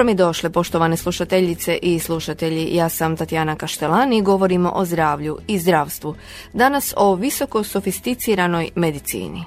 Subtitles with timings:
[0.00, 2.76] Dobro mi došle, poštovane slušateljice i slušatelji.
[2.76, 6.14] Ja sam Tatjana Kaštelan i govorimo o zdravlju i zdravstvu.
[6.52, 9.44] Danas o visoko sofisticiranoj medicini.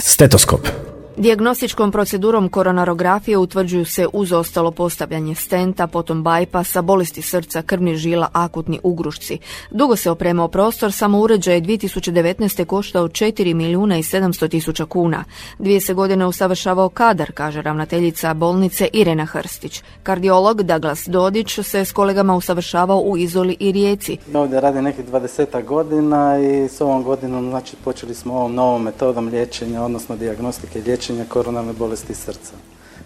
[0.00, 0.91] Stetoskop.
[1.16, 8.28] Dijagnostičkom procedurom koronarografije utvrđuju se uz ostalo postavljanje stenta, potom bajpasa, bolesti srca, krvnih žila,
[8.32, 9.38] akutni ugrušci.
[9.70, 12.64] Dugo se opremao prostor, samo uređaj 2019.
[12.64, 15.24] koštao 4 milijuna i 700 tisuća kuna.
[15.58, 19.82] Dvije se godine usavršavao kadar, kaže ravnateljica bolnice Irena Hrstić.
[20.02, 24.18] Kardiolog Douglas Dodić se s kolegama usavršavao u Izoli i Rijeci.
[24.34, 29.28] Ovdje radi nekih 20 godina i s ovom godinom znači, počeli smo ovom novom metodom
[29.28, 32.54] liječenja, odnosno dijagnostike liječenja liječenja koronarne bolesti srca.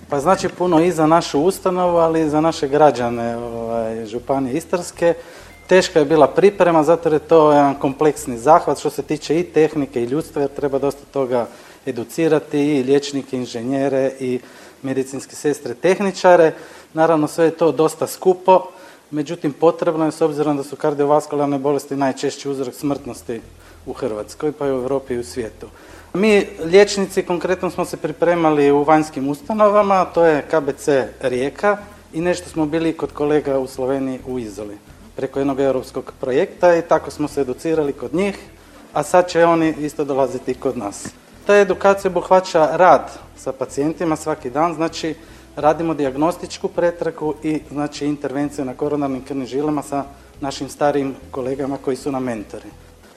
[0.09, 5.15] Pa znači puno i za našu ustanovu, ali i za naše građane ovaj, Županije Istarske.
[5.67, 10.03] Teška je bila priprema, zato je to jedan kompleksni zahvat što se tiče i tehnike
[10.03, 11.47] i ljudstva, jer treba dosta toga
[11.87, 14.41] educirati i liječnike, inženjere i
[14.83, 16.53] medicinske sestre, tehničare.
[16.95, 18.67] Naravno sve je to dosta skupo,
[19.11, 23.41] međutim potrebno je s obzirom da su kardiovaskularne bolesti najčešći uzrok smrtnosti
[23.87, 25.67] u Hrvatskoj, pa i u Europi i u svijetu.
[26.15, 30.89] Mi liječnici konkretno smo se pripremali u vanjskim ustanovama, to je KBC
[31.21, 31.79] Rijeka
[32.13, 34.79] i nešto smo bili kod kolega u Sloveniji u Izoli
[35.17, 38.39] preko jednog europskog projekta i tako smo se educirali kod njih,
[38.93, 41.09] a sad će oni isto dolaziti kod nas.
[41.47, 45.15] Ta edukacija obuhvaća rad sa pacijentima svaki dan, znači
[45.57, 50.05] radimo dijagnostičku pretraku i znači intervenciju na koronarnim krvnim žilama sa
[50.41, 52.69] našim starijim kolegama koji su na mentori.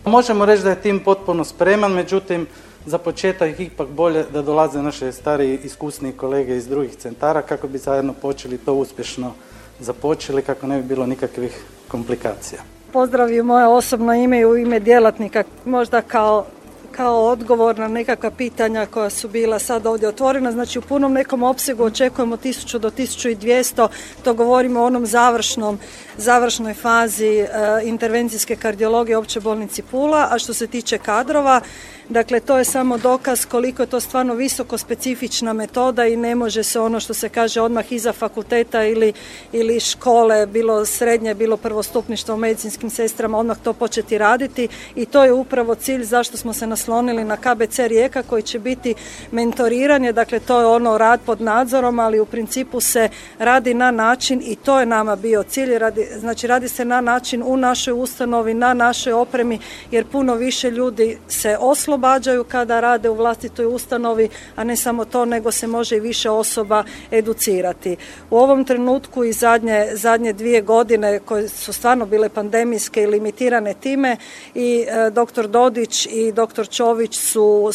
[0.05, 2.47] Možemo reći da je tim potpuno spreman, međutim
[2.85, 7.77] za početak ipak bolje da dolaze naše stariji iskusni kolege iz drugih centara kako bi
[7.77, 9.33] zajedno počeli to uspješno
[9.79, 12.61] započeli kako ne bi bilo nikakvih komplikacija.
[12.93, 16.45] Pozdrav moje osobno ime i u ime djelatnika, možda kao
[16.91, 20.51] kao odgovor na nekakva pitanja koja su bila sad ovdje otvorena.
[20.51, 23.87] Znači u punom nekom opsegu očekujemo 1000 do 1200,
[24.23, 25.79] to govorimo o onom završnom,
[26.17, 27.47] završnoj fazi e,
[27.83, 31.61] intervencijske kardiologije opće bolnici Pula, a što se tiče kadrova,
[32.09, 36.63] Dakle, to je samo dokaz koliko je to stvarno visoko specifična metoda i ne može
[36.63, 39.13] se ono što se kaže odmah iza fakulteta ili,
[39.51, 44.67] ili škole, bilo srednje, bilo prvostupništvo u medicinskim sestrama, odmah to početi raditi.
[44.95, 48.95] I to je upravo cilj zašto smo se naslonili na KBC Rijeka koji će biti
[49.31, 53.09] mentoriranje, dakle to je ono rad pod nadzorom, ali u principu se
[53.39, 57.43] radi na način i to je nama bio cilj, radi, znači radi se na način
[57.45, 59.59] u našoj ustanovi, na našoj opremi,
[59.91, 65.05] jer puno više ljudi se oslo oslobađaju kada rade u vlastitoj ustanovi, a ne samo
[65.05, 67.97] to, nego se može i više osoba educirati.
[68.29, 73.73] U ovom trenutku i zadnje, zadnje dvije godine koje su stvarno bile pandemijske i limitirane
[73.73, 74.17] time
[74.55, 75.47] i e, dr.
[75.47, 76.67] Dodić i dr.
[76.69, 77.71] Čović su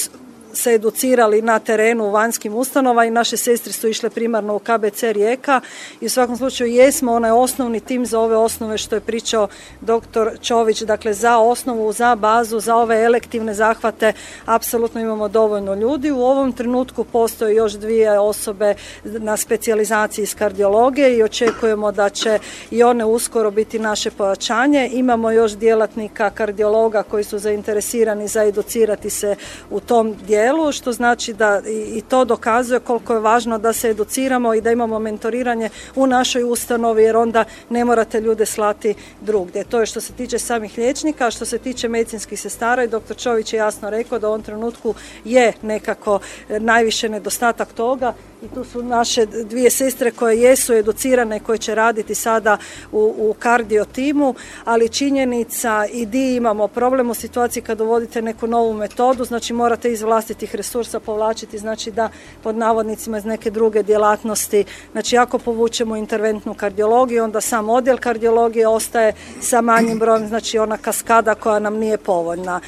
[0.54, 5.02] se educirali na terenu u vanjskim ustanova i naše sestre su išle primarno u KBC
[5.02, 5.60] Rijeka
[6.00, 9.48] i u svakom slučaju jesmo onaj osnovni tim za ove osnove što je pričao
[9.80, 14.12] doktor Čović, dakle za osnovu, za bazu, za ove elektivne zahvate
[14.44, 16.10] apsolutno imamo dovoljno ljudi.
[16.10, 22.38] U ovom trenutku postoje još dvije osobe na specijalizaciji iz kardiologije i očekujemo da će
[22.70, 24.90] i one uskoro biti naše pojačanje.
[24.92, 29.36] Imamo još djelatnika kardiologa koji su zainteresirani za educirati se
[29.70, 33.90] u tom dijelu dijelu, što znači da i to dokazuje koliko je važno da se
[33.90, 39.64] educiramo i da imamo mentoriranje u našoj ustanovi, jer onda ne morate ljude slati drugdje.
[39.64, 43.16] To je što se tiče samih liječnika, što se tiče medicinskih sestara i dr.
[43.16, 44.94] Čović je jasno rekao da u ovom trenutku
[45.24, 48.12] je nekako najviše nedostatak toga
[48.44, 52.58] i tu su naše dvije sestre koje jesu educirane koje će raditi sada
[52.92, 54.34] u, u kardio timu,
[54.64, 59.92] ali činjenica i di imamo problem u situaciji kad uvodite neku novu metodu, znači morate
[59.92, 62.08] iz vlastitih resursa povlačiti, znači da
[62.42, 68.68] pod navodnicima iz neke druge djelatnosti, znači ako povučemo interventnu kardiologiju, onda sam odjel kardiologije
[68.68, 72.60] ostaje sa manjim brojem, znači ona kaskada koja nam nije povoljna.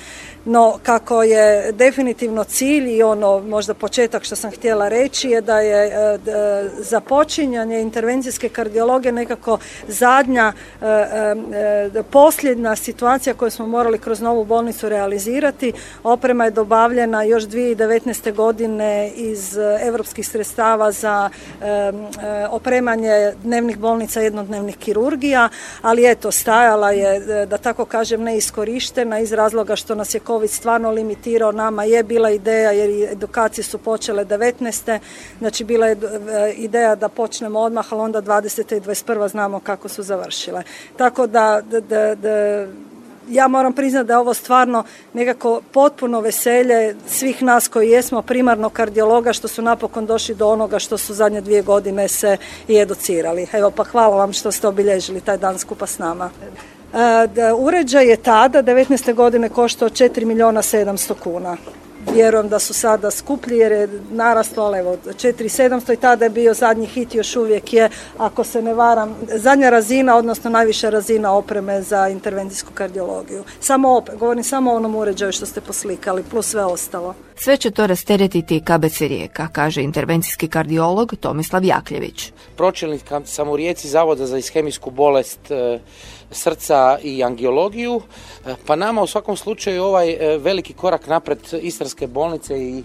[0.49, 5.61] No, kako je definitivno cilj i ono možda početak što sam htjela reći je da
[5.61, 6.19] je e,
[6.79, 9.59] započinjanje intervencijske kardiologije nekako
[9.89, 10.53] zadnja
[10.83, 15.73] e, e, posljedna situacija koju smo morali kroz novu bolnicu realizirati.
[16.03, 18.35] Oprema je dobavljena još 2019.
[18.35, 21.31] godine iz europskih sredstava za
[22.51, 25.49] opremanje dnevnih bolnica jednodnevnih kirurgija,
[25.83, 30.91] ali eto stajala je da tako kažem neiskorištena iz razloga što nas je COVID stvarno
[30.91, 34.99] limitirao, nama je bila ideja jer edukacije su počele 19.
[35.46, 38.76] Znači bila je e, ideja da počnemo odmah, ali onda 20.
[38.76, 39.28] i 21.
[39.28, 40.62] znamo kako su završile.
[40.96, 42.66] Tako da, da, da
[43.28, 48.69] ja moram priznati da je ovo stvarno nekako potpuno veselje svih nas koji jesmo primarno
[48.69, 52.37] kardiologa što su napokon došli do onoga što su zadnje dvije godine se
[52.69, 53.46] i educirali.
[53.52, 56.31] Evo pa hvala vam što ste obilježili taj dan skupa s nama.
[56.94, 59.14] E, uređaj je tada, 19.
[59.14, 61.56] godine, koštao 4 milijuna 700 kuna
[62.14, 66.55] vjerujem da su sada skuplji jer je naraslo, ali evo 4700 i tada je bio
[66.55, 71.82] zadnji hit još uvijek je, ako se ne varam, zadnja razina, odnosno najviša razina opreme
[71.82, 73.44] za intervencijsku kardiologiju.
[73.61, 77.14] Samo opet, govorim samo o onom uređaju što ste poslikali, plus sve ostalo.
[77.38, 82.32] Sve će to rasteretiti KBC Rijeka, kaže intervencijski kardiolog Tomislav Jakljević.
[82.56, 85.79] Pročelnik sam u Rijeci Zavoda za ishemijsku bolest e,
[86.31, 88.00] srca i angiologiju,
[88.47, 92.82] e, pa nama u svakom slučaju ovaj e, veliki korak napred Istarske bolnice i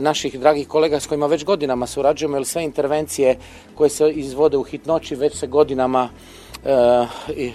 [0.00, 3.38] naših dragih kolega s kojima već godinama surađujemo, jer sve intervencije
[3.74, 6.08] koje se izvode u hitnoći već se godinama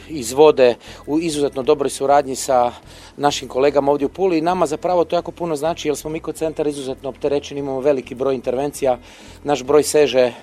[0.09, 0.75] izvode
[1.07, 2.71] u izuzetno dobroj suradnji sa
[3.17, 4.37] našim kolegama ovdje u Puli.
[4.37, 7.79] I nama zapravo to jako puno znači jer smo mi kod centar izuzetno opterećeni, imamo
[7.79, 8.97] veliki broj intervencija,
[9.43, 10.33] naš broj seže e,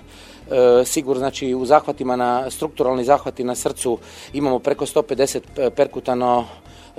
[0.84, 3.98] sigurno znači u zahvatima na strukturalni zahvati na srcu.
[4.32, 6.44] Imamo preko 150 e, perkutano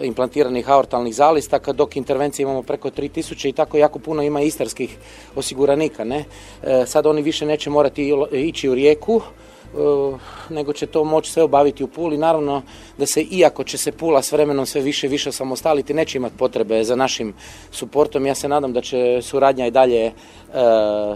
[0.02, 4.98] implantiranih aortalnih zalistaka, dok intervencije imamo preko 3000 i tako jako puno ima istarskih
[5.36, 6.04] osiguranika.
[6.04, 6.26] Ne?
[6.64, 9.22] E, sad oni više neće morati ići u rijeku,
[9.70, 10.18] E,
[10.50, 12.18] nego će to moći sve obaviti u Puli.
[12.18, 12.62] Naravno
[12.98, 16.38] da se, iako će se Pula s vremenom sve više i više samostaliti, neće imati
[16.38, 17.34] potrebe za našim
[17.72, 18.26] suportom.
[18.26, 20.14] Ja se nadam da će suradnja i dalje e,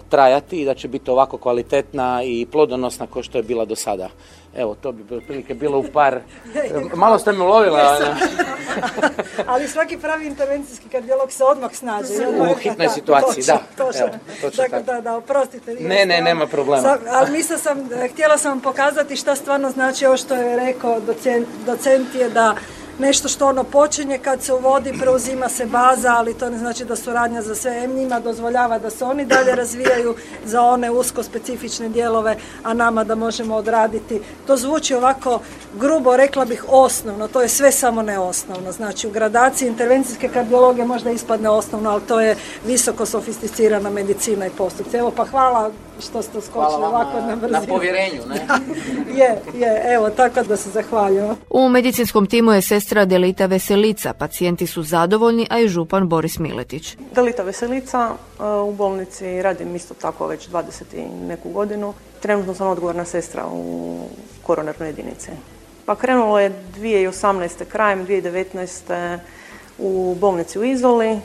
[0.09, 4.09] trajati i da će biti ovako kvalitetna i plodonosna kao što je bila do sada.
[4.55, 6.19] Evo, to bi otprilike bilo u par...
[6.95, 7.99] Malo ste me ulovila.
[9.47, 12.13] Ali svaki pravi intervencijski kardiolog se odmah snađe.
[12.51, 13.59] U hitnoj situaciji, da.
[13.77, 14.07] Točno,
[14.57, 15.73] dakle, da, da, oprostite.
[15.73, 16.97] Ne, ne, nema problema.
[17.09, 21.47] ali mislila sam, htjela sam vam pokazati šta stvarno znači ovo što je rekao docent,
[21.65, 22.55] docent je da
[22.99, 26.95] nešto što ono počinje kad se uvodi, preuzima se baza, ali to ne znači da
[26.95, 32.37] suradnja za sve njima dozvoljava da se oni dalje razvijaju za one usko specifične dijelove,
[32.63, 34.21] a nama da možemo odraditi.
[34.47, 35.39] To zvuči ovako
[35.79, 38.71] grubo, rekla bih osnovno, to je sve samo ne osnovno.
[38.71, 42.35] Znači u gradaciji intervencijske kardiologije možda ispadne osnovno, ali to je
[42.65, 44.97] visoko sofisticirana medicina i postupci.
[44.97, 47.59] Evo pa hvala što ste skočili ovako na brzinu.
[47.59, 48.47] Na povjerenju, ne?
[49.19, 51.35] je, je, evo, tako da se zahvaljujem.
[51.49, 54.13] U medicinskom timu je sestra Delita Veselica.
[54.13, 56.97] Pacijenti su zadovoljni, a i župan Boris Miletić.
[57.15, 61.93] Delita Veselica, e, u bolnici radim isto tako već 20 i neku godinu.
[62.19, 63.97] Trenutno sam odgovorna sestra u
[64.41, 65.31] koronarnoj jedinici.
[65.85, 67.65] Pa krenulo je 2018.
[67.65, 69.17] krajem 2019.
[69.77, 71.19] u bolnici u Izoli,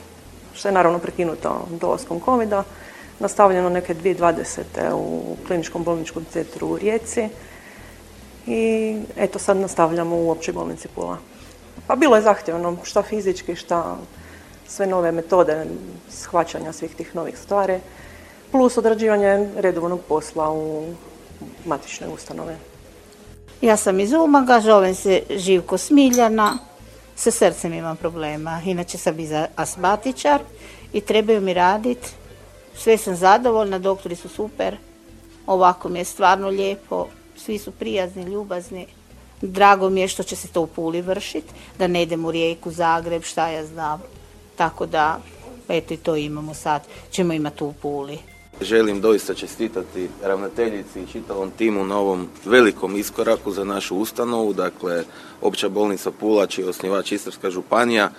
[0.53, 2.53] što je naravno prekinuto dolaskom covid
[3.19, 4.61] nastavljeno neke 2020.
[4.93, 7.29] u kliničkom bolničkom centru u Rijeci
[8.47, 11.17] i eto sad nastavljamo u općoj bolnici Pula.
[11.87, 13.97] Pa bilo je zahtjevno, šta fizički, šta
[14.67, 15.65] sve nove metode
[16.09, 17.79] shvaćanja svih tih novih stvari,
[18.51, 20.93] plus odrađivanje redovnog posla u
[21.65, 22.57] matičnoj ustanove.
[23.61, 26.57] Ja sam iz Umaga, zovem se Živko Smiljana,
[27.15, 30.41] sa srcem imam problema, inače sam iz asmatičar
[30.93, 32.09] i trebaju mi raditi
[32.79, 34.77] sve sam zadovoljna, doktori su super.
[35.47, 37.07] Ovako mi je stvarno lijepo.
[37.45, 38.85] Svi su prijazni, ljubazni.
[39.41, 42.71] Drago mi je što će se to u Puli vršiti, da ne idem u Rijeku,
[42.71, 44.01] Zagreb, šta ja znam.
[44.55, 45.19] Tako da,
[45.69, 46.81] eto i to imamo sad,
[47.11, 48.17] ćemo imati u Puli.
[48.61, 55.03] Želim doista čestitati ravnateljici i čitavom timu na ovom velikom iskoraku za našu ustanovu, dakle
[55.41, 58.11] Opća bolnica Pula, čiji je osnivač Istarska županija,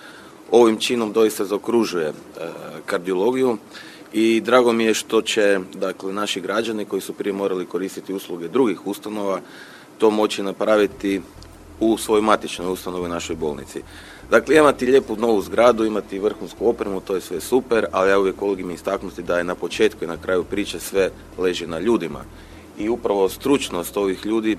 [0.51, 2.13] ovim činom doista zaokružuje e,
[2.85, 3.57] kardiologiju
[4.13, 8.47] i drago mi je što će dakle, naši građani koji su prije morali koristiti usluge
[8.47, 9.41] drugih ustanova
[9.97, 11.21] to moći napraviti
[11.79, 13.81] u svojoj matičnoj ustanovi našoj bolnici.
[14.29, 18.41] Dakle, imati lijepu novu zgradu, imati vrhunsku opremu, to je sve super, ali ja uvijek
[18.41, 22.19] volim istaknuti da je na početku i na kraju priče sve leži na ljudima.
[22.77, 24.57] I upravo stručnost ovih ljudi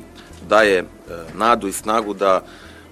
[0.48, 0.84] daje e,
[1.34, 2.44] nadu i snagu da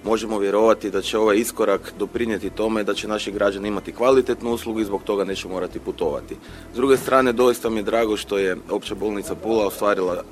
[0.03, 4.79] možemo vjerovati da će ovaj iskorak doprinijeti tome da će naši građani imati kvalitetnu uslugu
[4.79, 6.35] i zbog toga neće morati putovati.
[6.73, 10.23] S druge strane, doista mi je drago što je Opća bolnica Pula ostvarila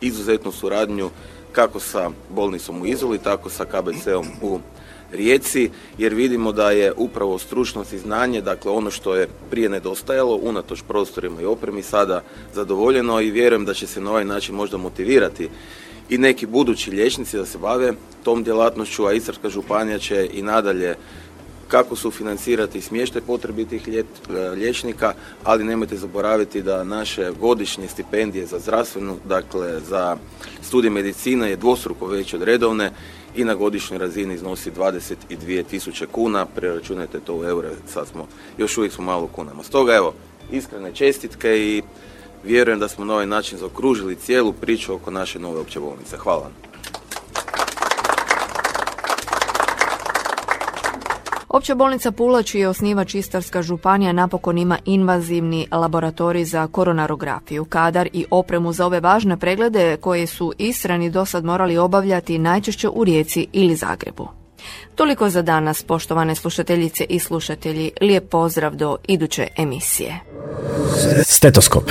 [0.00, 1.10] izuzetnu suradnju
[1.52, 4.60] kako sa bolnicom u Izoli, tako sa KBC-om u
[5.12, 10.36] Rijeci, jer vidimo da je upravo stručnost i znanje, dakle ono što je prije nedostajalo,
[10.42, 12.22] unatoč prostorima i opremi, sada
[12.54, 15.48] zadovoljeno i vjerujem da će se na ovaj način možda motivirati
[16.08, 17.92] i neki budući liječnici da se bave
[18.24, 20.96] tom djelatnošću, a Istarska županija će i nadalje
[21.68, 24.02] kako su financirati smještaj potrebitih e,
[24.50, 30.16] liječnika, ali nemojte zaboraviti da naše godišnje stipendije za zdravstvenu, dakle za
[30.62, 32.92] studij medicine je dvostruko veće od redovne
[33.36, 38.26] i na godišnjoj razini iznosi 22 tisuće kuna, preračunajte to u eure, sad smo,
[38.58, 39.62] još uvijek smo malo kunama.
[39.62, 40.14] Stoga evo,
[40.52, 41.82] iskrene čestitke i
[42.46, 46.16] vjerujem da smo na ovaj način zaokružili cijelu priču oko naše nove opće bolnice.
[46.16, 46.52] Hvala vam.
[51.48, 58.08] Opća bolnica Pula, čiji je osnivač Istarska županija, napokon ima invazivni laboratorij za koronarografiju, kadar
[58.12, 63.04] i opremu za ove važne preglede koje su Istrani do sad morali obavljati najčešće u
[63.04, 64.28] Rijeci ili Zagrebu.
[64.94, 67.90] Toliko za danas, poštovane slušateljice i slušatelji.
[68.00, 70.20] Lijep pozdrav do iduće emisije.
[71.24, 71.90] Stetoskop.